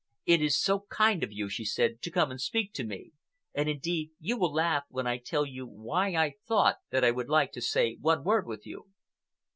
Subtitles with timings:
[0.25, 3.11] "It is so kind of you," she said, "to come and speak to me.
[3.53, 7.29] And indeed you will laugh when I tell you why I thought that I would
[7.29, 8.85] like to say one word with you."